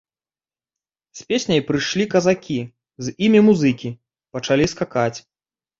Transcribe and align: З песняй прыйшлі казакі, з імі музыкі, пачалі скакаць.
З 1.19 1.27
песняй 1.33 1.61
прыйшлі 1.69 2.09
казакі, 2.15 2.59
з 3.05 3.15
імі 3.27 3.39
музыкі, 3.51 3.97
пачалі 4.37 4.65
скакаць. 4.75 5.17